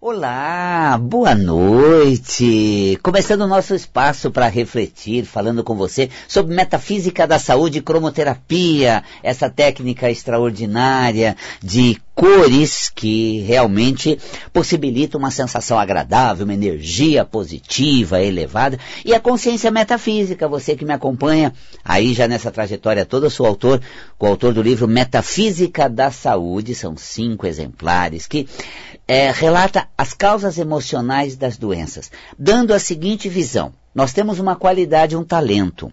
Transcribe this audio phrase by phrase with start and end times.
[0.00, 2.96] Olá, boa noite.
[3.02, 9.02] Começando o nosso espaço para refletir, falando com você sobre metafísica da saúde e cromoterapia,
[9.24, 14.18] essa técnica extraordinária de cores que realmente
[14.52, 20.92] possibilita uma sensação agradável, uma energia positiva, elevada, e a consciência metafísica, você que me
[20.92, 21.54] acompanha
[21.84, 23.80] aí já nessa trajetória toda, sou autor,
[24.18, 28.48] coautor do livro Metafísica da Saúde, são cinco exemplares que
[29.06, 33.72] é, relata as causas emocionais das doenças, dando a seguinte visão.
[33.94, 35.92] Nós temos uma qualidade, um talento.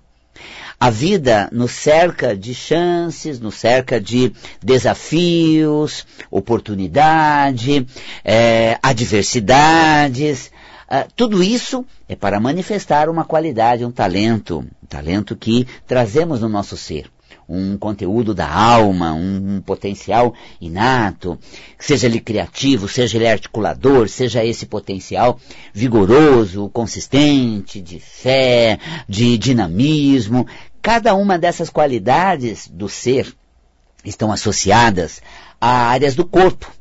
[0.79, 7.87] A vida nos cerca de chances, nos cerca de desafios, oportunidade,
[8.23, 10.51] é, adversidades.
[10.89, 16.49] É, tudo isso é para manifestar uma qualidade, um talento, um talento que trazemos no
[16.49, 17.09] nosso ser
[17.47, 21.37] um conteúdo da alma, um, um, potencial inato,
[21.77, 25.39] seja ele criativo, seja ele articulador, seja esse potencial
[25.73, 30.47] vigoroso, consistente, de fé, de dinamismo.
[30.81, 33.33] Cada uma dessas qualidades do ser
[34.03, 35.21] estão associadas
[35.59, 36.71] a áreas do corpo.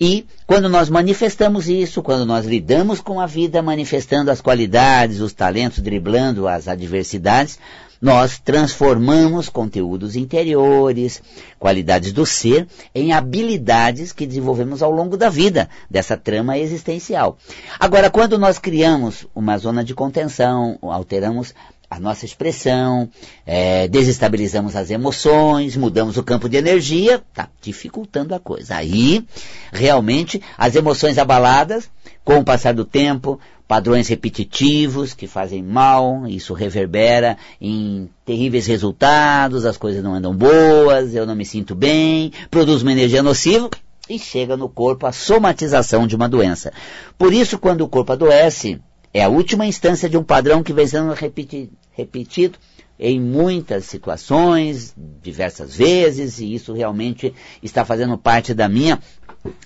[0.00, 5.32] E quando nós manifestamos isso, quando nós lidamos com a vida manifestando as qualidades, os
[5.32, 7.58] talentos, driblando as adversidades,
[8.00, 11.22] nós transformamos conteúdos interiores,
[11.58, 17.38] qualidades do ser, em habilidades que desenvolvemos ao longo da vida, dessa trama existencial.
[17.78, 21.54] Agora, quando nós criamos uma zona de contenção, alteramos
[21.90, 23.08] a nossa expressão,
[23.46, 28.76] é, desestabilizamos as emoções, mudamos o campo de energia, está dificultando a coisa.
[28.76, 29.24] Aí,
[29.72, 31.88] realmente, as emoções abaladas,
[32.22, 39.66] com o passar do tempo, padrões repetitivos que fazem mal, isso reverbera em terríveis resultados,
[39.66, 43.68] as coisas não andam boas, eu não me sinto bem, produz uma energia nociva
[44.08, 46.72] e chega no corpo a somatização de uma doença.
[47.18, 48.80] Por isso, quando o corpo adoece,
[49.12, 52.58] é a última instância de um padrão que vem sendo repeti repetido
[52.98, 54.92] em muitas situações,
[55.22, 57.32] diversas vezes, e isso realmente
[57.62, 58.98] está fazendo parte da minha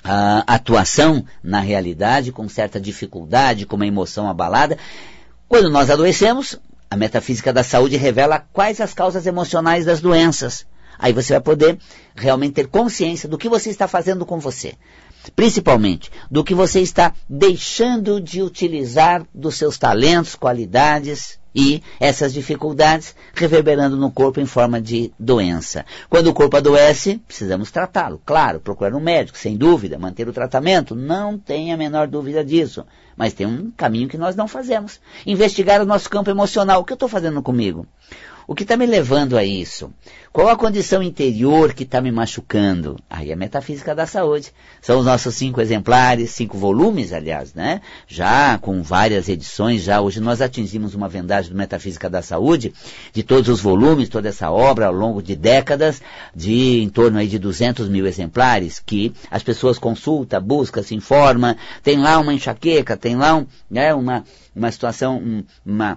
[0.04, 4.78] a atuação na realidade com certa dificuldade, com uma emoção abalada.
[5.48, 6.58] Quando nós adoecemos,
[6.90, 10.66] a metafísica da saúde revela quais as causas emocionais das doenças.
[10.98, 11.78] Aí você vai poder
[12.14, 14.74] realmente ter consciência do que você está fazendo com você.
[15.34, 23.14] Principalmente do que você está deixando de utilizar dos seus talentos, qualidades, e essas dificuldades
[23.34, 25.84] reverberando no corpo em forma de doença.
[26.08, 28.20] Quando o corpo adoece, precisamos tratá-lo.
[28.24, 32.84] Claro, procurar um médico, sem dúvida, manter o tratamento, não tem a menor dúvida disso.
[33.16, 34.98] Mas tem um caminho que nós não fazemos.
[35.26, 36.80] Investigar o nosso campo emocional.
[36.80, 37.86] O que eu estou fazendo comigo?
[38.52, 39.90] O que está me levando a isso?
[40.30, 42.98] Qual a condição interior que está me machucando?
[43.08, 44.52] Aí a metafísica da saúde.
[44.82, 47.80] São os nossos cinco exemplares, cinco volumes, aliás, né?
[48.06, 52.74] Já com várias edições, já hoje nós atingimos uma vendagem do Metafísica da Saúde,
[53.10, 56.02] de todos os volumes, toda essa obra ao longo de décadas,
[56.36, 61.56] de em torno aí de 200 mil exemplares, que as pessoas consultam, buscam, se informam,
[61.82, 64.24] tem lá uma enxaqueca, tem lá um, né, uma,
[64.54, 65.96] uma situação, uma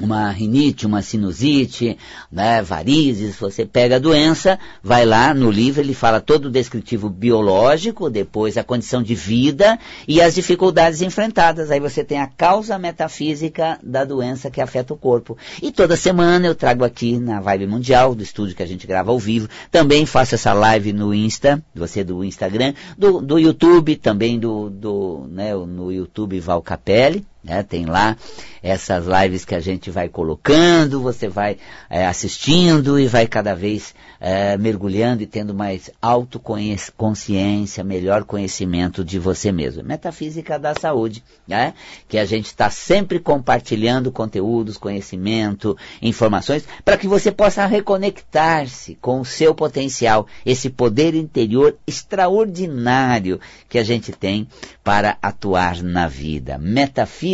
[0.00, 1.98] uma rinite, uma sinusite,
[2.30, 7.08] né, varizes, você pega a doença, vai lá no livro, ele fala todo o descritivo
[7.08, 11.70] biológico, depois a condição de vida e as dificuldades enfrentadas.
[11.70, 15.36] Aí você tem a causa metafísica da doença que afeta o corpo.
[15.62, 19.10] E toda semana eu trago aqui na Vibe Mundial, do estúdio que a gente grava
[19.10, 24.38] ao vivo, também faço essa live no Insta, você do Instagram, do, do YouTube, também
[24.38, 27.62] do, do né, no YouTube Val Capelli, né?
[27.62, 28.16] Tem lá
[28.62, 31.56] essas lives que a gente vai colocando, você vai
[31.88, 39.18] é, assistindo e vai cada vez é, mergulhando e tendo mais autoconsciência, melhor conhecimento de
[39.18, 39.84] você mesmo.
[39.84, 41.74] Metafísica da saúde, né?
[42.08, 49.20] que a gente está sempre compartilhando conteúdos, conhecimento, informações, para que você possa reconectar-se com
[49.20, 54.48] o seu potencial, esse poder interior extraordinário que a gente tem
[54.82, 56.58] para atuar na vida.
[56.58, 57.27] Metafísica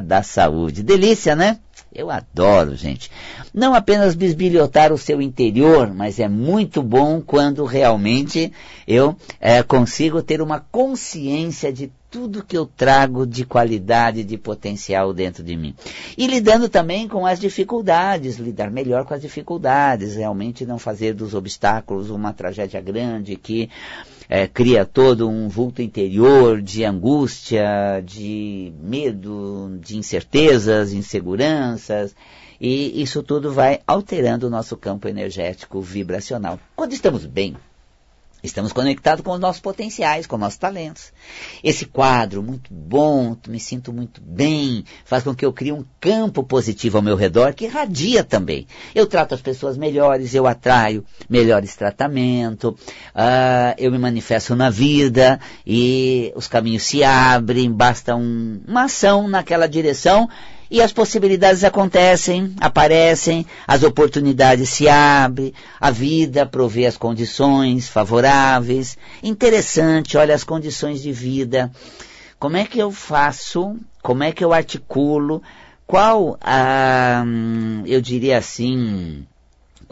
[0.00, 0.82] da saúde.
[0.82, 1.58] Delícia, né?
[1.94, 3.10] Eu adoro, gente.
[3.52, 8.50] Não apenas bisbilhotar o seu interior, mas é muito bom quando realmente
[8.86, 15.12] eu é, consigo ter uma consciência de tudo que eu trago de qualidade, de potencial
[15.12, 15.74] dentro de mim.
[16.16, 21.34] E lidando também com as dificuldades, lidar melhor com as dificuldades, realmente não fazer dos
[21.34, 23.68] obstáculos uma tragédia grande que
[24.34, 32.16] é, cria todo um vulto interior de angústia, de medo, de incertezas, inseguranças,
[32.58, 36.58] e isso tudo vai alterando o nosso campo energético vibracional.
[36.74, 37.54] Quando estamos bem,
[38.42, 41.12] Estamos conectados com os nossos potenciais, com os nossos talentos.
[41.62, 46.42] Esse quadro, muito bom, me sinto muito bem, faz com que eu crie um campo
[46.42, 48.66] positivo ao meu redor que irradia também.
[48.94, 55.38] Eu trato as pessoas melhores, eu atraio melhores tratamentos, uh, eu me manifesto na vida
[55.64, 60.28] e os caminhos se abrem, basta um, uma ação naquela direção
[60.72, 68.96] e as possibilidades acontecem, aparecem, as oportunidades se abrem, a vida provê as condições favoráveis.
[69.22, 71.70] Interessante, olha as condições de vida.
[72.38, 73.76] Como é que eu faço?
[74.02, 75.42] Como é que eu articulo?
[75.86, 77.22] Qual a,
[77.84, 79.26] eu diria assim,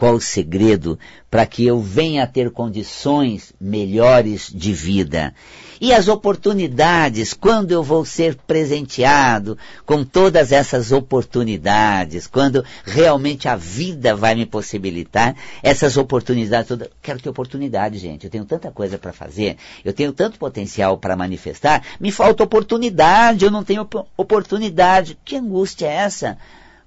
[0.01, 0.97] qual o segredo
[1.29, 5.31] para que eu venha a ter condições melhores de vida?
[5.79, 9.55] E as oportunidades, quando eu vou ser presenteado
[9.85, 16.89] com todas essas oportunidades, quando realmente a vida vai me possibilitar essas oportunidades todas.
[16.99, 18.23] Quero ter oportunidade, gente.
[18.23, 23.45] Eu tenho tanta coisa para fazer, eu tenho tanto potencial para manifestar, me falta oportunidade,
[23.45, 23.87] eu não tenho
[24.17, 25.15] oportunidade.
[25.23, 26.39] Que angústia é essa?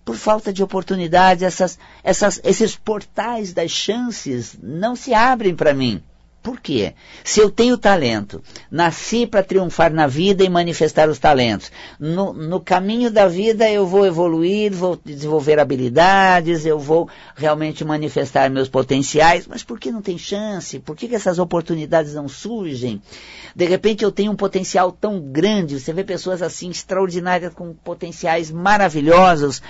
[0.05, 6.03] Por falta de oportunidade, essas, essas, esses portais das chances não se abrem para mim.
[6.45, 6.93] Por quê?
[7.25, 11.73] Se eu tenho talento, nasci para triunfar na vida e manifestar os talentos.
[11.99, 18.51] No, no, caminho da vida eu vou evoluir, vou desenvolver habilidades, eu vou realmente manifestar
[18.51, 20.79] meus potenciais, mas por que não tem chance?
[20.79, 23.01] Por que, que essas oportunidades não surgem?
[23.57, 28.51] De repente eu tenho um potencial tão grande, você vê pessoas assim extraordinárias com potenciais
[28.51, 29.63] maravilhosos,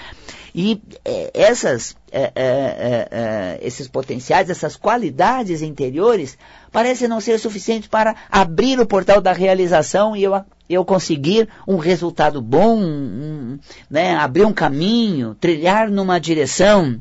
[0.55, 6.39] e é, essas, é, é, é, é esses potenciais, essas qualidades interiores,
[6.71, 10.41] parecem não ser suficientes para abrir o portal da realização e eu,
[10.71, 13.59] eu conseguir um resultado bom, um,
[13.91, 17.01] né, abrir um caminho, trilhar numa direção.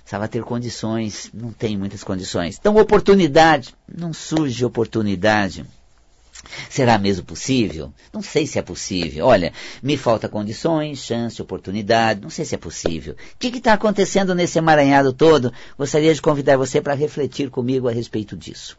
[0.00, 2.56] Precisava ter condições, não tem muitas condições.
[2.58, 5.66] Então, oportunidade, não surge oportunidade.
[6.68, 7.92] Será mesmo possível?
[8.12, 9.26] Não sei se é possível.
[9.26, 9.52] Olha,
[9.82, 13.14] me falta condições, chance, oportunidade, não sei se é possível.
[13.14, 15.52] O que está acontecendo nesse emaranhado todo?
[15.78, 18.78] Gostaria de convidar você para refletir comigo a respeito disso.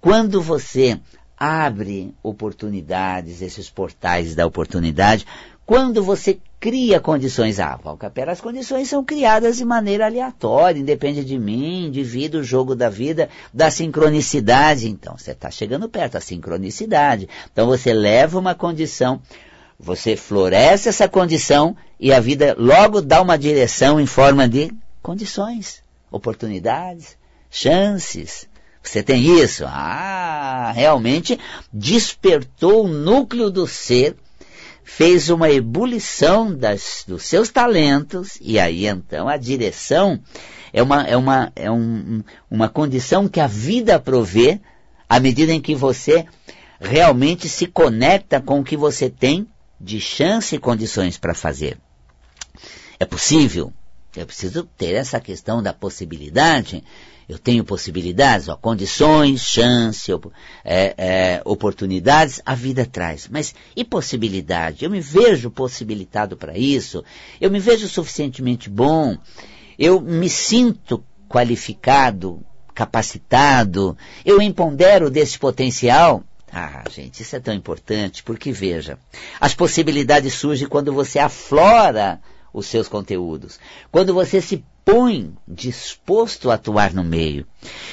[0.00, 1.00] Quando você
[1.36, 5.24] abre oportunidades, esses portais da oportunidade,
[5.68, 11.38] quando você cria condições, ah, Valcapera, as condições são criadas de maneira aleatória, independe de
[11.38, 14.88] mim, divide o jogo da vida, da sincronicidade.
[14.88, 17.28] Então, você está chegando perto da sincronicidade.
[17.52, 19.20] Então, você leva uma condição,
[19.78, 24.72] você floresce essa condição e a vida logo dá uma direção em forma de
[25.02, 27.14] condições, oportunidades,
[27.50, 28.48] chances.
[28.82, 29.66] Você tem isso?
[29.66, 31.38] Ah, realmente
[31.70, 34.16] despertou o núcleo do ser
[34.88, 40.18] fez uma ebulição das, dos seus talentos, e aí então a direção
[40.72, 44.58] é uma, é uma, é um, uma condição que a vida provê
[45.06, 46.24] à medida em que você
[46.80, 49.46] realmente se conecta com o que você tem
[49.78, 51.76] de chance e condições para fazer.
[52.98, 53.70] É possível?
[54.16, 56.82] Eu preciso ter essa questão da possibilidade
[57.28, 60.10] eu tenho possibilidades, ó, condições, chance,
[60.64, 63.28] é, é, oportunidades, a vida traz.
[63.28, 64.86] Mas e possibilidade?
[64.86, 67.04] Eu me vejo possibilitado para isso?
[67.38, 69.14] Eu me vejo suficientemente bom?
[69.78, 72.40] Eu me sinto qualificado,
[72.74, 73.94] capacitado?
[74.24, 76.24] Eu empodero desse potencial?
[76.50, 78.98] Ah, gente, isso é tão importante, porque veja,
[79.38, 82.18] as possibilidades surgem quando você aflora
[82.52, 83.58] os seus conteúdos.
[83.90, 87.46] Quando você se põe disposto a atuar no meio.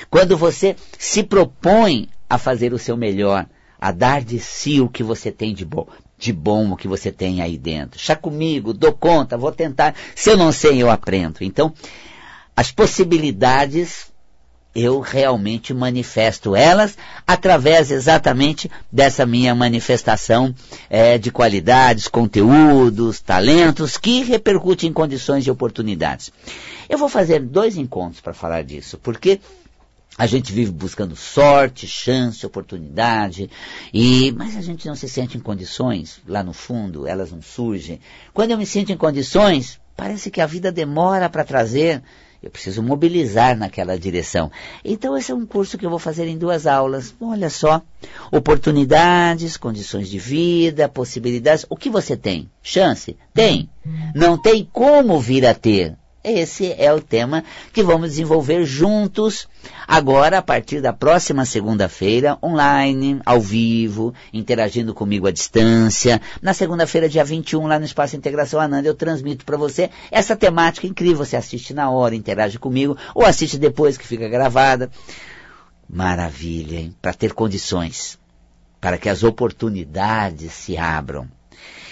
[0.09, 3.45] Quando você se propõe a fazer o seu melhor,
[3.79, 7.11] a dar de si o que você tem de bom, de bom o que você
[7.11, 7.99] tem aí dentro.
[7.99, 9.93] Chá comigo, dou conta, vou tentar.
[10.15, 11.39] Se eu não sei, eu aprendo.
[11.41, 11.73] Então,
[12.55, 14.09] as possibilidades
[14.75, 20.53] eu realmente manifesto elas através exatamente dessa minha manifestação
[20.89, 26.31] é, de qualidades, conteúdos, talentos que repercutem em condições e oportunidades.
[26.89, 29.39] Eu vou fazer dois encontros para falar disso, porque
[30.17, 33.49] a gente vive buscando sorte, chance, oportunidade,
[33.93, 37.99] e mas a gente não se sente em condições, lá no fundo, elas não surgem.
[38.33, 42.01] Quando eu me sinto em condições, parece que a vida demora para trazer
[42.45, 44.51] eu preciso mobilizar naquela direção.
[44.83, 47.11] Então, esse é um curso que eu vou fazer em duas aulas.
[47.19, 47.81] Olha só,
[48.31, 51.65] oportunidades, condições de vida, possibilidades.
[51.67, 52.47] O que você tem?
[52.61, 53.17] Chance?
[53.33, 53.67] Tem.
[54.13, 55.97] Não tem como vir a ter.
[56.27, 59.47] Esse é o tema que vamos desenvolver juntos
[59.87, 66.19] agora a partir da próxima segunda-feira, online, ao vivo, interagindo comigo à distância.
[66.41, 70.87] Na segunda-feira, dia 21, lá no Espaço Integração Ananda, eu transmito para você essa temática
[70.87, 71.23] incrível.
[71.23, 74.89] Você assiste na hora, interage comigo, ou assiste depois que fica gravada.
[75.87, 76.95] Maravilha, hein?
[76.99, 78.17] Para ter condições,
[78.81, 81.29] para que as oportunidades se abram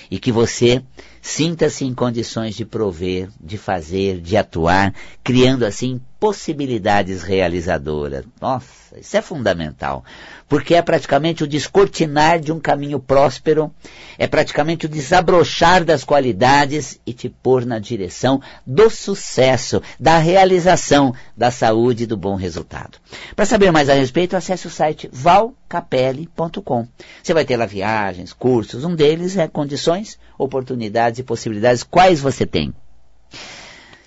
[0.09, 0.81] e que você
[1.21, 4.93] sinta-se em condições de prover, de fazer, de atuar,
[5.23, 8.23] criando assim possibilidades realizadoras.
[8.39, 10.05] Nossa, isso é fundamental,
[10.47, 13.69] porque é praticamente o descortinar de um caminho próspero,
[14.17, 21.13] é praticamente o desabrochar das qualidades e te pôr na direção do sucesso, da realização,
[21.35, 22.99] da saúde e do bom resultado.
[23.35, 26.87] Para saber mais a respeito, acesse o site valcapelli.com.
[27.21, 32.45] Você vai ter lá viagens, cursos, um deles é condições, oportunidades e possibilidades, quais você
[32.45, 32.73] tem.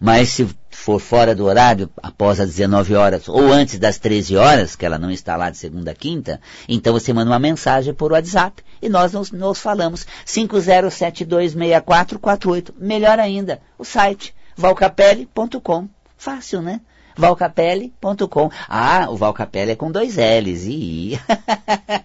[0.00, 4.74] Mas se for fora do horário, após as 19 horas ou antes das 13 horas,
[4.74, 8.10] que ela não está lá de segunda a quinta, então você manda uma mensagem por
[8.12, 10.06] WhatsApp e nós nos, nos falamos.
[10.26, 12.72] 50726448.
[12.78, 15.88] Melhor ainda, o site valcapelli.com.
[16.16, 16.80] Fácil, né?
[17.16, 18.50] valcapelli.com.
[18.68, 20.64] Ah, o Valcapelli é com dois L's.
[20.64, 21.18] Ih.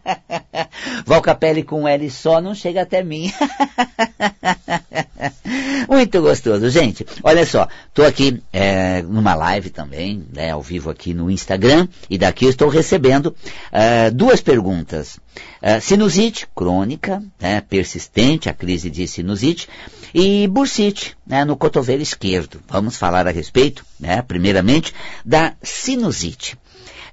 [1.05, 3.31] Valcapelli com L só não chega até mim.
[5.87, 7.05] Muito gostoso, gente.
[7.23, 12.17] Olha só, estou aqui é, numa live também, né, ao vivo aqui no Instagram, e
[12.17, 13.35] daqui estou recebendo
[13.71, 15.19] é, duas perguntas.
[15.61, 19.67] É, sinusite crônica, né, persistente, a crise de sinusite,
[20.13, 22.61] e bursite, né, no cotovelo esquerdo.
[22.67, 24.93] Vamos falar a respeito, né, primeiramente,
[25.25, 26.57] da sinusite.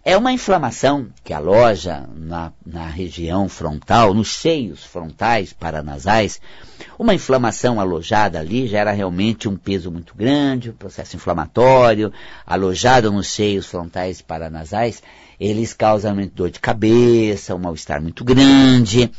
[0.06, 6.42] É uma inflamação que aloja na, na região frontal, nos seios frontais paranasais.
[6.98, 12.12] Uma inflamação alojada ali gera realmente um peso muito grande, um processo inflamatório,
[12.46, 15.02] alojado nos seios frontais paranasais,
[15.40, 19.10] eles causam dor de cabeça, um mal-estar muito grande.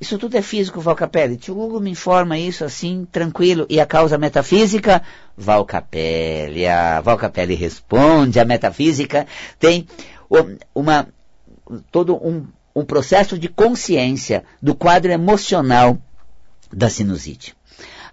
[0.00, 1.36] Isso tudo é físico, Valcapelli.
[1.36, 3.64] Tio Hugo me informa isso assim, tranquilo.
[3.70, 5.00] E a causa metafísica?
[5.36, 6.66] Valcapelli.
[6.66, 9.26] A Valcapelli responde, a metafísica
[9.58, 9.86] tem
[10.74, 11.08] uma,
[11.90, 15.98] todo um, um processo de consciência do quadro emocional
[16.72, 17.54] da sinusite.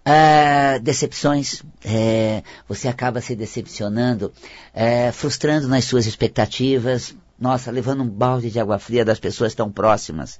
[0.04, 4.34] Ah, decepções, é, você acaba se decepcionando,
[4.74, 9.72] é, frustrando nas suas expectativas, nossa, levando um balde de água fria das pessoas tão
[9.72, 10.40] próximas.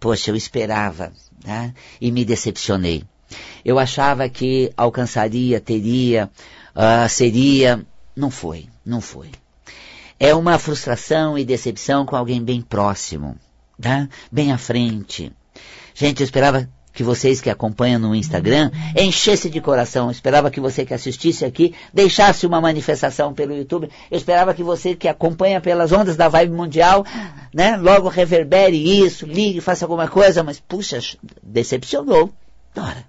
[0.00, 1.12] Poxa, eu esperava,
[1.44, 1.74] né?
[2.00, 3.04] e me decepcionei.
[3.64, 6.30] Eu achava que alcançaria, teria,
[6.74, 9.30] uh, seria, não foi, não foi
[10.18, 13.36] é uma frustração e decepção com alguém bem próximo,
[13.80, 14.08] tá?
[14.30, 15.32] bem à frente.
[15.94, 20.06] Gente, eu esperava que vocês que acompanham no Instagram enchesse de coração.
[20.06, 23.90] Eu esperava que você que assistisse aqui deixasse uma manifestação pelo YouTube.
[24.10, 27.04] Eu esperava que você que acompanha pelas ondas da vibe mundial,
[27.52, 31.00] né, logo reverbere isso, ligue, faça alguma coisa, mas puxa,
[31.42, 32.32] decepcionou.
[32.76, 33.04] Ora,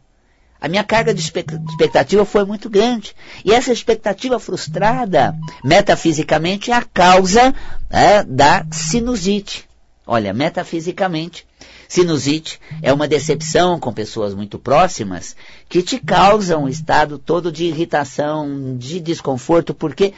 [0.65, 3.15] a minha carga de expectativa foi muito grande.
[3.45, 7.53] E essa expectativa frustrada, metafisicamente, é a causa
[7.87, 9.69] né, da sinusite.
[10.07, 11.45] Olha, metafisicamente,
[11.87, 15.35] sinusite é uma decepção com pessoas muito próximas
[15.69, 20.15] que te causa um estado todo de irritação, de desconforto, porque,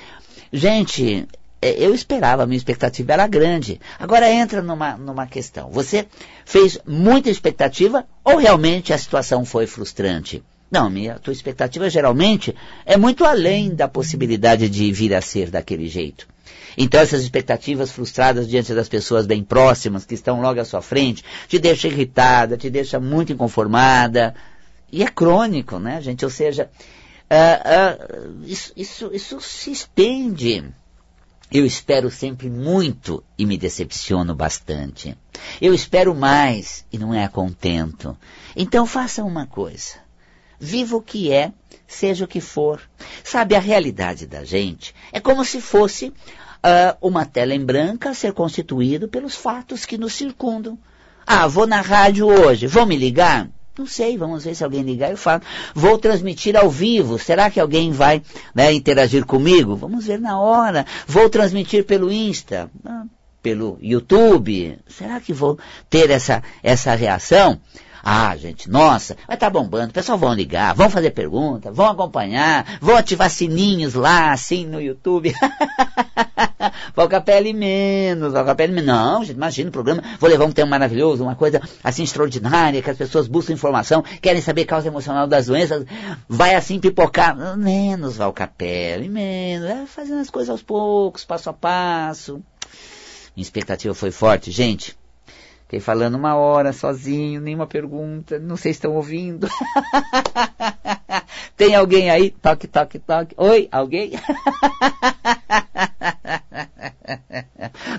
[0.53, 3.79] gente, é, eu esperava, a minha expectativa era grande.
[3.99, 5.69] Agora entra numa, numa questão.
[5.71, 6.07] Você
[6.45, 10.43] fez muita expectativa ou realmente a situação foi frustrante?
[10.69, 12.53] Não, minha tua expectativa geralmente
[12.85, 16.27] é muito além da possibilidade de vir a ser daquele jeito.
[16.77, 21.23] Então essas expectativas frustradas diante das pessoas bem próximas, que estão logo à sua frente,
[21.47, 24.35] te deixa irritada, te deixa muito inconformada.
[24.91, 26.23] E é crônico, né, gente?
[26.23, 26.69] Ou seja,
[27.31, 30.65] uh, uh, isso, isso, isso se estende
[31.51, 35.17] eu espero sempre muito e me decepciono bastante.
[35.61, 38.17] Eu espero mais e não é contento.
[38.55, 39.95] Então faça uma coisa.
[40.59, 41.53] Viva o que é,
[41.87, 42.81] seja o que for.
[43.23, 48.13] Sabe, a realidade da gente é como se fosse uh, uma tela em branca a
[48.13, 50.77] ser constituída pelos fatos que nos circundam.
[51.25, 53.49] Ah, vou na rádio hoje, vão me ligar?
[53.77, 55.11] Não sei, vamos ver se alguém ligar.
[55.11, 55.41] Eu falo,
[55.75, 57.19] vou transmitir ao vivo.
[57.19, 59.75] Será que alguém vai né, interagir comigo?
[59.75, 60.85] Vamos ver na hora.
[61.05, 63.03] Vou transmitir pelo Insta, ah,
[63.41, 64.79] pelo YouTube.
[64.87, 67.59] Será que vou ter essa, essa reação?
[68.03, 69.89] Ah, gente, nossa, vai estar tá bombando.
[69.89, 74.81] O pessoal vão ligar, vão fazer perguntas, vão acompanhar, vão ativar sininhos lá, assim, no
[74.81, 75.33] YouTube.
[76.95, 78.87] Valcapelli menos, Valcapelli menos.
[78.87, 82.89] Não, gente, imagina o programa, vou levar um tema maravilhoso, uma coisa assim extraordinária, que
[82.89, 85.85] as pessoas buscam informação, querem saber causa emocional das doenças,
[86.27, 87.35] vai assim pipocar.
[87.57, 92.41] Menos Valcapelli, menos, é fazendo as coisas aos poucos, passo a passo.
[93.35, 94.96] Minha expectativa foi forte, gente.
[95.67, 99.49] Fiquei falando uma hora sozinho, nenhuma pergunta, não sei se estão ouvindo.
[101.57, 102.31] Tem alguém aí?
[102.31, 103.35] Toque, toque, toque.
[103.37, 104.13] Oi, alguém?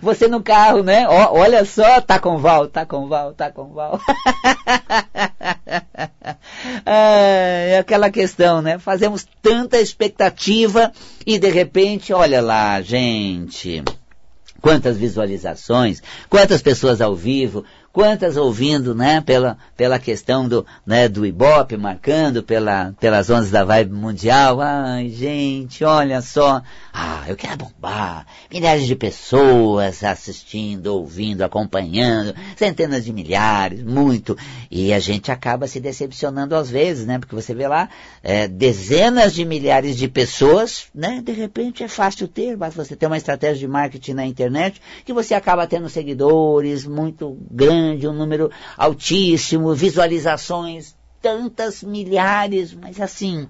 [0.00, 1.06] Você no carro, né?
[1.06, 4.00] Ó, olha só, tá com Val, tá com Val, tá com Val.
[6.86, 8.78] é aquela questão, né?
[8.78, 10.90] Fazemos tanta expectativa
[11.26, 13.84] e de repente, olha lá, gente
[14.60, 17.64] quantas visualizações, quantas pessoas ao vivo,
[17.98, 23.64] quantas ouvindo, né, pela, pela questão do, né, do Ibope, marcando pela, pelas ondas da
[23.64, 24.60] vibe mundial.
[24.60, 26.62] Ai, gente, olha só.
[26.92, 28.24] Ah, eu quero bombar.
[28.52, 34.38] Milhares de pessoas assistindo, ouvindo, acompanhando, centenas de milhares, muito.
[34.70, 37.88] E a gente acaba se decepcionando às vezes, né, porque você vê lá,
[38.22, 43.06] é, dezenas de milhares de pessoas, né, de repente é fácil ter, basta você ter
[43.06, 48.12] uma estratégia de marketing na internet, que você acaba tendo seguidores muito grandes, grande, um
[48.12, 53.48] número altíssimo, visualizações, tantas milhares, mas assim,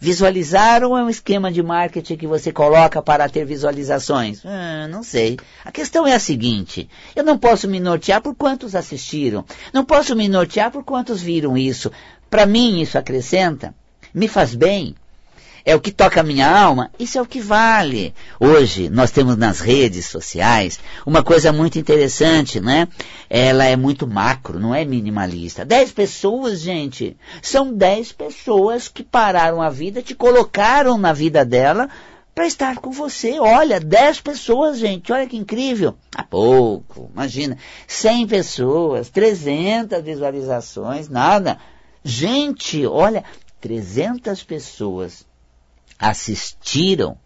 [0.00, 4.40] visualizar ou é um esquema de marketing que você coloca para ter visualizações?
[4.44, 5.36] Ah, não sei.
[5.64, 10.16] A questão é a seguinte, eu não posso me nortear por quantos assistiram, não posso
[10.16, 11.90] me nortear por quantos viram isso.
[12.30, 13.74] Para mim isso acrescenta,
[14.12, 14.94] me faz bem,
[15.64, 18.14] é o que toca a minha alma, isso é o que vale.
[18.38, 22.86] Hoje nós temos nas redes sociais uma coisa muito interessante, né?
[23.30, 25.64] Ela é muito macro, não é minimalista.
[25.64, 31.88] Dez pessoas, gente, são dez pessoas que pararam a vida, te colocaram na vida dela
[32.34, 33.38] para estar com você.
[33.38, 35.94] Olha, dez pessoas, gente, olha que incrível.
[36.14, 37.56] Há pouco, imagina,
[37.86, 41.58] cem pessoas, trezentas visualizações, nada.
[42.04, 43.24] Gente, olha,
[43.62, 45.24] trezentas pessoas
[45.98, 47.16] assistiram,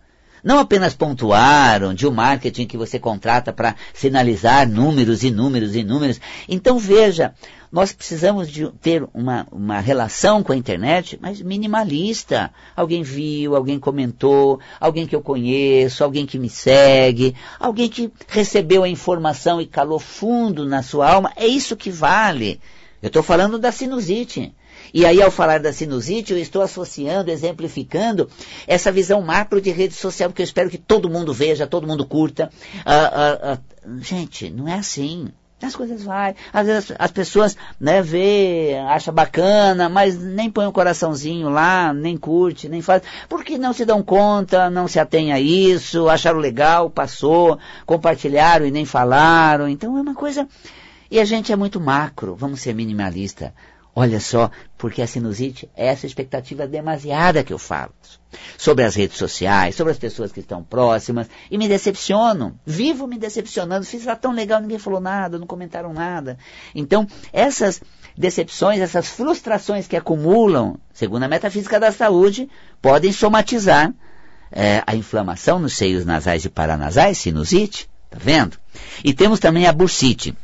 [0.43, 5.83] não apenas pontuaram de um marketing que você contrata para sinalizar números e números e
[5.83, 6.21] números.
[6.49, 7.35] Então veja,
[7.71, 12.51] nós precisamos de ter uma, uma relação com a internet, mas minimalista.
[12.75, 18.85] Alguém viu, alguém comentou, alguém que eu conheço, alguém que me segue, alguém que recebeu
[18.85, 21.33] a informação e calou fundo na sua alma.
[21.37, 22.61] É isso que vale.
[23.03, 24.55] Eu estou falando da sinusite.
[24.93, 28.29] E aí, ao falar da sinusite, eu estou associando, exemplificando
[28.67, 32.07] essa visão macro de rede social, porque eu espero que todo mundo veja, todo mundo
[32.07, 32.51] curta.
[32.85, 33.59] Ah, ah, ah,
[34.01, 35.29] gente, não é assim.
[35.61, 36.37] As coisas vai.
[36.53, 42.17] Às vezes as pessoas, né, vê, acha bacana, mas nem põe um coraçãozinho lá, nem
[42.17, 43.03] curte, nem faz.
[43.29, 48.71] Porque não se dão conta, não se atém a isso, acharam legal, passou, compartilharam e
[48.71, 49.69] nem falaram.
[49.69, 50.47] Então é uma coisa.
[51.11, 53.53] E a gente é muito macro, vamos ser minimalista.
[54.01, 57.93] Olha só, porque a sinusite é essa expectativa demasiada que eu falo.
[58.57, 62.57] Sobre as redes sociais, sobre as pessoas que estão próximas, e me decepciono.
[62.65, 63.85] Vivo me decepcionando.
[63.85, 66.39] Fiz lá tão legal, ninguém falou nada, não comentaram nada.
[66.77, 67.83] Então, essas
[68.17, 72.49] decepções, essas frustrações que acumulam, segundo a metafísica da saúde,
[72.81, 73.93] podem somatizar
[74.53, 78.57] é, a inflamação nos seios nasais e paranasais, sinusite, tá vendo?
[79.03, 80.37] E temos também a bursite.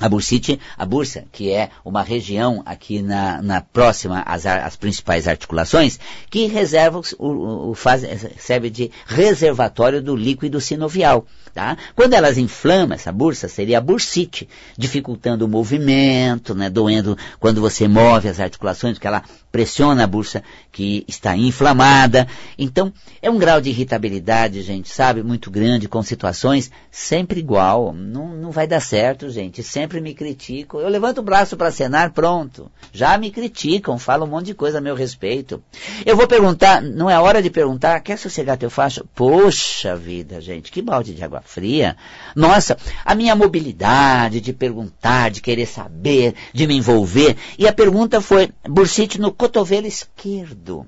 [0.00, 5.28] A bursite, a bursa, que é uma região aqui na, na próxima às, às, principais
[5.28, 8.02] articulações, que reserva o, o faz,
[8.38, 11.26] serve de reservatório do líquido sinovial.
[11.54, 11.78] Tá?
[11.94, 17.86] Quando elas inflamam, essa bursa seria a bursite, dificultando o movimento, né, doendo quando você
[17.86, 22.26] move as articulações, porque ela pressiona a bursa que está inflamada.
[22.58, 27.92] Então, é um grau de irritabilidade, gente, sabe, muito grande, com situações sempre igual.
[27.92, 29.62] Não, não vai dar certo, gente.
[29.62, 30.80] Sempre me criticam.
[30.80, 32.68] Eu levanto o braço para acenar, pronto.
[32.92, 35.62] Já me criticam, falam um monte de coisa a meu respeito.
[36.04, 39.06] Eu vou perguntar, não é hora de perguntar, quer sossegar teu facho?
[39.14, 41.96] Poxa vida, gente, que balde de água fria.
[42.34, 47.36] Nossa, a minha mobilidade de perguntar, de querer saber, de me envolver.
[47.58, 50.86] E a pergunta foi, bursite no cotovelo esquerdo.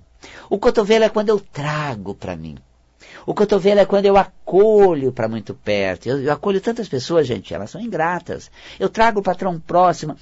[0.51, 2.57] O cotovelo é quando eu trago para mim.
[3.27, 6.09] O cotovelo é quando eu acolho para muito perto.
[6.09, 8.51] Eu, eu, acolho tantas pessoas, gente, elas são ingratas.
[8.79, 10.17] Eu trago o patrão próximo.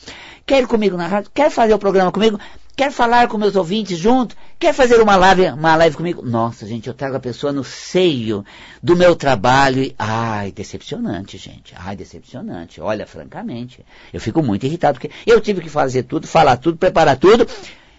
[0.46, 1.30] Quer ir comigo na rádio?
[1.34, 2.40] Quer fazer o programa comigo?
[2.74, 4.34] Quer falar com meus ouvintes junto?
[4.58, 6.22] Quer fazer uma live, uma live comigo?
[6.22, 8.44] Nossa, gente, eu trago a pessoa no seio
[8.82, 11.74] do meu trabalho e, ai, decepcionante, gente.
[11.76, 12.80] Ai, decepcionante.
[12.80, 17.16] Olha, francamente, eu fico muito irritado porque eu tive que fazer tudo, falar tudo, preparar
[17.16, 17.46] tudo.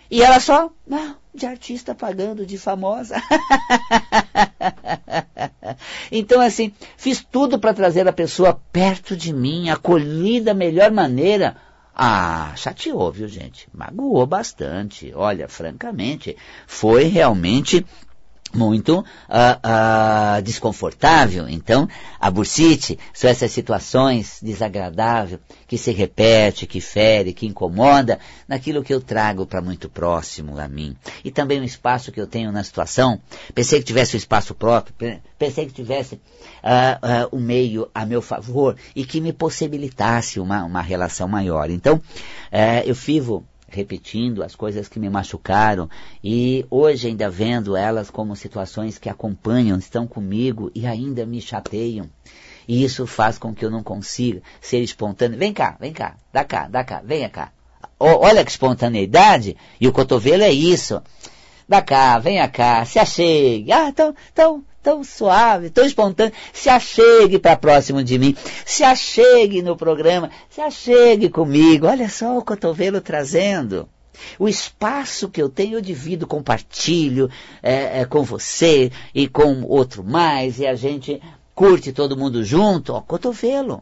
[0.09, 3.15] E ela só, não, de artista pagando de famosa.
[6.11, 11.57] Então, assim, fiz tudo para trazer a pessoa perto de mim, acolhi da melhor maneira.
[11.93, 13.67] Ah, chateou, viu, gente?
[13.73, 15.11] Magoou bastante.
[15.15, 16.35] Olha, francamente,
[16.67, 17.85] foi realmente
[18.55, 21.47] muito uh, uh, desconfortável.
[21.47, 21.87] Então,
[22.19, 28.93] a bursite são essas situações desagradáveis que se repete, que fere, que incomoda naquilo que
[28.93, 30.95] eu trago para muito próximo a mim.
[31.23, 33.19] E também o espaço que eu tenho na situação.
[33.53, 34.95] Pensei que tivesse um espaço próprio,
[35.37, 40.63] pensei que tivesse uh, uh, um meio a meu favor e que me possibilitasse uma,
[40.63, 41.69] uma relação maior.
[41.69, 45.89] Então, uh, eu vivo repetindo as coisas que me machucaram
[46.23, 52.09] e hoje ainda vendo elas como situações que acompanham, estão comigo e ainda me chateiam.
[52.67, 55.37] E isso faz com que eu não consiga ser espontâneo.
[55.37, 57.51] Vem cá, vem cá, dá cá, dá cá, venha cá.
[57.99, 61.01] O, olha que espontaneidade, e o cotovelo é isso.
[61.67, 63.71] Dá cá, venha cá, se achegue.
[63.71, 66.31] Ah, tão, tão, tão suave, tão espontâneo.
[66.53, 68.35] Se achegue para próximo de mim.
[68.63, 70.29] Se achegue no programa.
[70.47, 71.87] Se achegue comigo.
[71.87, 73.89] Olha só o cotovelo trazendo.
[74.37, 77.31] O espaço que eu tenho eu divido, compartilho
[77.63, 81.19] é, é, com você e com outro mais, e a gente
[81.55, 82.93] curte todo mundo junto.
[82.93, 83.81] Ó, cotovelo.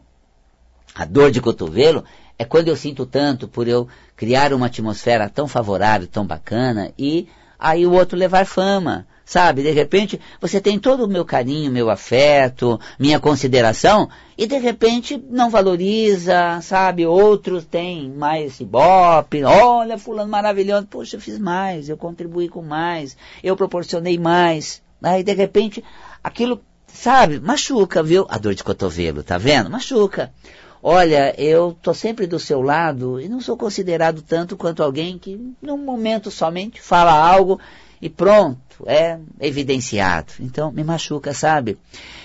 [0.94, 2.02] A dor de cotovelo
[2.38, 3.86] é quando eu sinto tanto por eu
[4.16, 9.06] criar uma atmosfera tão favorável, tão bacana, e aí o outro levar fama.
[9.24, 14.58] Sabe, de repente você tem todo o meu carinho, meu afeto, minha consideração, e de
[14.58, 17.06] repente não valoriza, sabe?
[17.06, 23.16] Outros têm mais ibope, olha, fulano maravilhoso, poxa, eu fiz mais, eu contribuí com mais,
[23.42, 24.82] eu proporcionei mais.
[25.02, 25.82] Aí de repente
[26.22, 28.26] aquilo, sabe, machuca, viu?
[28.28, 29.70] A dor de cotovelo, tá vendo?
[29.70, 30.32] Machuca.
[30.86, 35.40] Olha, eu tô sempre do seu lado e não sou considerado tanto quanto alguém que
[35.62, 37.58] num momento somente fala algo
[38.02, 40.32] e pronto, é evidenciado.
[40.40, 41.78] Então me machuca, sabe?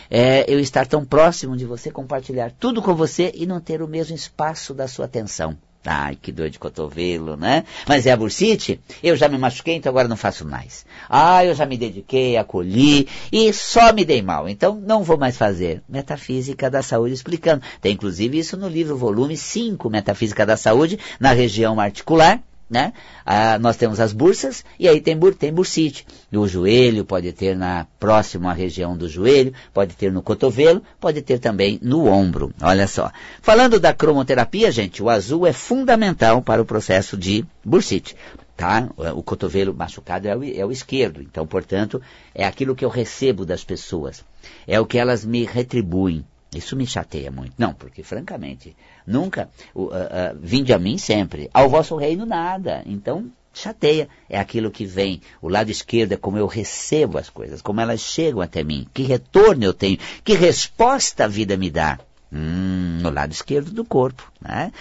[0.10, 3.88] É, eu estar tão próximo de você, compartilhar tudo com você e não ter o
[3.88, 5.56] mesmo espaço da sua atenção.
[5.86, 7.64] Ai, que dor de cotovelo, né?
[7.88, 10.86] Mas é a bursite, eu já me machuquei, então agora não faço mais.
[11.10, 15.38] Ah, eu já me dediquei, acolhi e só me dei mal, então não vou mais
[15.38, 15.82] fazer.
[15.88, 17.64] Metafísica da Saúde explicando.
[17.80, 22.94] Tem inclusive isso no livro volume 5, Metafísica da Saúde, na região articular, né?
[23.26, 26.06] Ah, nós temos as bursas e aí tem, bur, tem bursite.
[26.32, 31.40] O joelho pode ter na próxima região do joelho, pode ter no cotovelo, pode ter
[31.40, 32.54] também no ombro.
[32.62, 33.12] Olha só.
[33.42, 38.16] Falando da cromoterapia, gente, o azul é fundamental para o processo de bursite.
[38.56, 38.90] Tá?
[39.16, 42.02] O cotovelo machucado é o, é o esquerdo, então, portanto,
[42.36, 44.22] é aquilo que eu recebo das pessoas.
[44.68, 46.26] É o que elas me retribuem.
[46.54, 47.54] Isso me chateia muito.
[47.58, 48.76] Não, porque francamente,
[49.10, 49.92] nunca, uh, uh,
[50.40, 52.84] vinde a mim sempre, ao vosso reino nada.
[52.86, 54.08] Então, chateia.
[54.30, 55.22] É aquilo que vem.
[55.42, 59.04] O lado esquerdo é como eu recebo as coisas, como elas chegam até mim, que
[59.04, 62.00] retorno eu tenho, que resposta a vida me dá.
[62.32, 64.32] Hum, no lado esquerdo do corpo.
[64.40, 64.72] Né?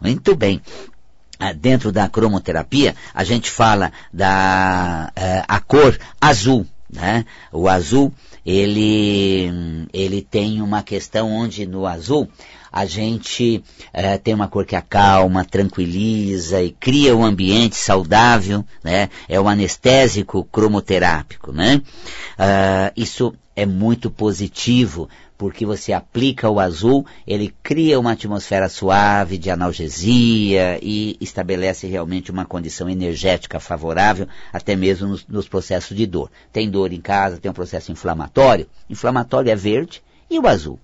[0.00, 0.60] Muito bem.
[1.38, 6.66] Ah, dentro da cromoterapia, a gente fala da uh, a cor azul.
[6.90, 7.24] Né?
[7.52, 8.12] O azul
[8.44, 12.28] ele, ele tem uma questão onde no azul
[12.72, 19.08] a gente é, tem uma cor que acalma, tranquiliza e cria um ambiente saudável, né?
[19.28, 21.82] É o anestésico cromoterápico, né?
[22.38, 29.36] Uh, isso é muito positivo porque você aplica o azul, ele cria uma atmosfera suave
[29.36, 36.06] de analgesia e estabelece realmente uma condição energética favorável, até mesmo nos, nos processos de
[36.06, 36.30] dor.
[36.52, 38.66] Tem dor em casa, tem um processo inflamatório.
[38.88, 40.80] Inflamatório é verde e o azul.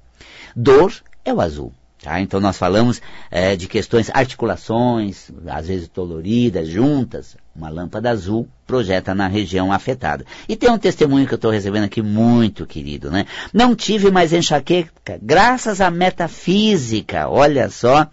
[0.55, 0.93] Dor
[1.25, 1.73] é o azul.
[2.03, 2.21] Tá?
[2.21, 7.37] Então nós falamos é, de questões, articulações, às vezes doloridas, juntas.
[7.55, 10.27] Uma lâmpada azul projeta na região afetada.
[10.49, 13.27] E tem um testemunho que eu estou recebendo aqui muito querido, né?
[13.53, 17.29] Não tive mais enxaqueca, graças à metafísica.
[17.29, 18.09] Olha só,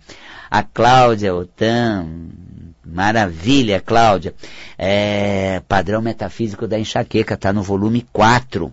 [0.51, 2.05] a Cláudia Otan,
[2.85, 4.35] maravilha, Cláudia.
[4.77, 8.71] É, padrão metafísico da enxaqueca, está no volume 4.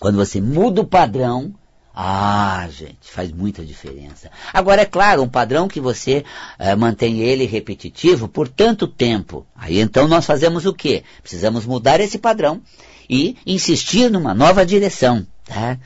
[0.00, 1.54] Quando você muda o padrão,
[1.94, 4.30] ah, gente, faz muita diferença.
[4.52, 6.24] Agora, é claro, um padrão que você
[6.58, 9.46] é, mantém ele repetitivo por tanto tempo.
[9.54, 11.04] Aí então nós fazemos o quê?
[11.20, 12.62] Precisamos mudar esse padrão
[13.10, 15.26] e insistir numa nova direção.
[15.44, 15.78] Tá?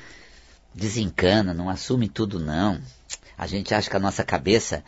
[0.73, 2.79] Desencana, não assume tudo não.
[3.37, 4.85] A gente acha que a nossa cabeça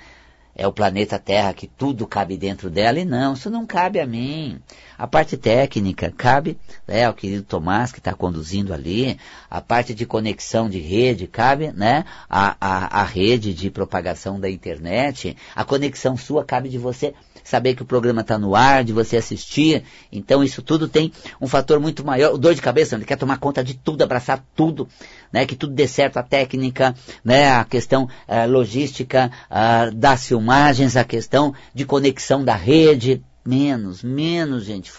[0.59, 4.07] é o planeta Terra que tudo cabe dentro dela, e não, isso não cabe a
[4.07, 4.61] mim.
[4.99, 9.17] A parte técnica cabe né, ao querido Tomás que está conduzindo ali,
[9.49, 14.51] a parte de conexão de rede cabe né, a, a, a rede de propagação da
[14.51, 17.15] internet, a conexão sua cabe de você
[17.49, 19.83] saber que o programa está no ar, de você assistir.
[20.13, 22.35] Então isso tudo tem um fator muito maior.
[22.35, 24.87] O dor de cabeça, ele quer tomar conta de tudo, abraçar tudo,
[25.33, 25.47] né?
[25.47, 27.51] Que tudo dê certo, a técnica, né?
[27.51, 34.65] A questão uh, logística uh, das filmagens, a questão de conexão da rede, menos, menos,
[34.65, 34.93] gente.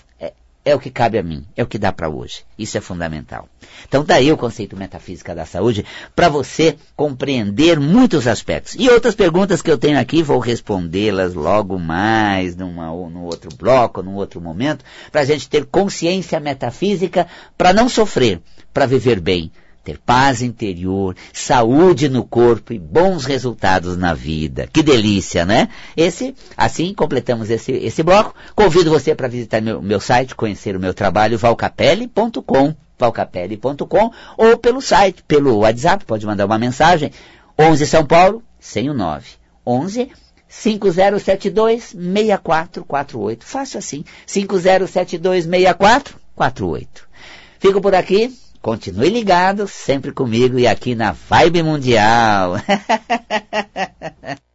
[0.65, 2.43] É, o que cabe a mim, é o que dá para hoje.
[2.57, 3.47] Isso é fundamental.
[3.87, 8.75] Então daí o conceito metafísica da saúde para você compreender muitos aspectos.
[8.77, 14.03] E outras perguntas que eu tenho aqui, vou respondê-las logo mais, numa, num outro bloco,
[14.03, 17.25] num outro momento, para a gente ter consciência metafísica
[17.57, 18.41] para não sofrer,
[18.73, 19.51] para viver bem
[19.83, 24.67] ter paz interior, saúde no corpo e bons resultados na vida.
[24.71, 25.69] Que delícia, né?
[25.95, 28.35] Esse, assim completamos esse, esse bloco.
[28.55, 34.81] Convido você para visitar meu, meu site, conhecer o meu trabalho, valcapelli.com, valcapelli.com, ou pelo
[34.81, 37.11] site, pelo WhatsApp, pode mandar uma mensagem,
[37.57, 39.27] 11 São Paulo, sem o 9,
[39.65, 40.11] 11
[40.49, 43.45] 5072 6448.
[43.45, 47.07] Fácil assim, 5072 6448.
[47.59, 48.35] Fico por aqui.
[48.61, 52.55] Continue ligado, sempre comigo e aqui na Vibe Mundial.